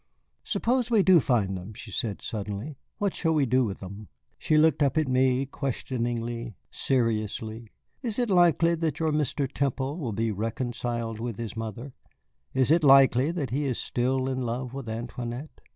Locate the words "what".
2.97-3.13